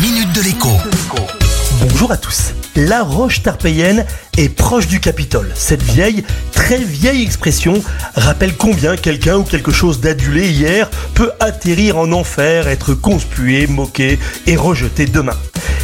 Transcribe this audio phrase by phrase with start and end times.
[0.00, 0.68] minute de l'écho.
[1.80, 2.52] Bonjour à tous.
[2.76, 4.04] La roche tarpéienne
[4.36, 5.50] est proche du Capitole.
[5.56, 6.22] Cette vieille,
[6.52, 7.82] très vieille expression
[8.14, 14.20] rappelle combien quelqu'un ou quelque chose d'adulé hier peut atterrir en enfer, être conspué, moqué
[14.46, 15.36] et rejeté demain.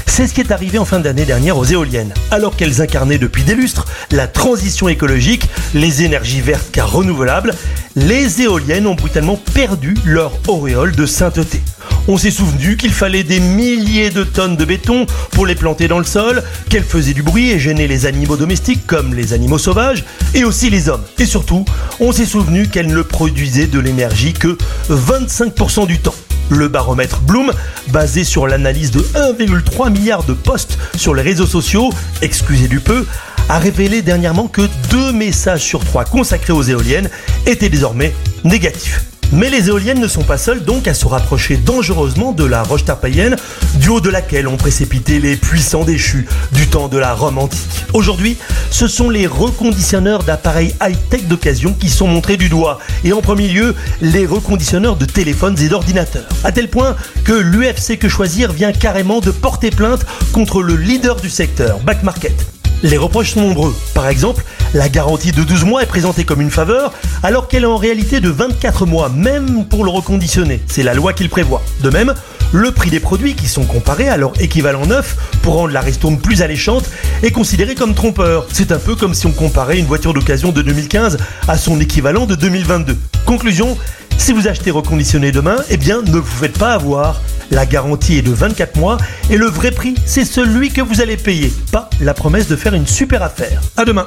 [0.07, 2.15] C'est ce qui est arrivé en fin d'année dernière aux éoliennes.
[2.31, 7.53] Alors qu'elles incarnaient depuis des lustres la transition écologique, les énergies vertes car renouvelables,
[7.96, 11.61] les éoliennes ont brutalement perdu leur auréole de sainteté.
[12.07, 15.99] On s'est souvenu qu'il fallait des milliers de tonnes de béton pour les planter dans
[15.99, 20.04] le sol, qu'elles faisaient du bruit et gênaient les animaux domestiques comme les animaux sauvages,
[20.35, 21.04] et aussi les hommes.
[21.18, 21.64] Et surtout,
[22.00, 24.58] on s'est souvenu qu'elles ne produisaient de l'énergie que
[24.90, 26.14] 25% du temps.
[26.50, 27.53] Le baromètre Bloom,
[27.89, 33.06] basé sur l'analyse de 1,3 milliard de posts sur les réseaux sociaux, excusez du peu,
[33.48, 37.08] a révélé dernièrement que deux messages sur trois consacrés aux éoliennes
[37.47, 39.14] étaient désormais négatifs.
[39.34, 42.84] Mais les éoliennes ne sont pas seules donc à se rapprocher dangereusement de la roche
[42.84, 43.34] tarpaïenne,
[43.74, 47.84] du haut de laquelle ont précipité les puissants déchus du temps de la Rome antique.
[47.94, 48.36] Aujourd'hui,
[48.70, 53.48] ce sont les reconditionneurs d'appareils high-tech d'occasion qui sont montrés du doigt, et en premier
[53.48, 56.28] lieu, les reconditionneurs de téléphones et d'ordinateurs.
[56.44, 61.16] À tel point que l'UFC Que Choisir vient carrément de porter plainte contre le leader
[61.16, 62.46] du secteur, Back Market.
[62.84, 63.74] Les reproches sont nombreux.
[63.94, 64.44] Par exemple,
[64.75, 68.20] la garantie de 12 mois est présentée comme une faveur, alors qu'elle est en réalité
[68.20, 70.61] de 24 mois, même pour le reconditionner.
[70.66, 71.62] C'est la loi qui le prévoit.
[71.83, 72.12] De même,
[72.53, 76.19] le prix des produits qui sont comparés à leur équivalent neuf pour rendre la ristourne
[76.19, 76.84] plus alléchante
[77.22, 78.47] est considéré comme trompeur.
[78.53, 82.27] C'est un peu comme si on comparait une voiture d'occasion de 2015 à son équivalent
[82.27, 82.97] de 2022.
[83.27, 83.78] Conclusion,
[84.19, 87.22] si vous achetez reconditionné demain, eh bien ne vous faites pas avoir.
[87.50, 88.98] La garantie est de 24 mois
[89.31, 92.75] et le vrai prix, c'est celui que vous allez payer, pas la promesse de faire
[92.75, 93.61] une super affaire.
[93.77, 94.06] À demain.